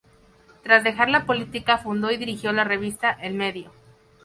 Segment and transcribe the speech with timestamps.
[0.63, 3.71] Tras dejar la política, fundó y dirigió la revista "El Medio".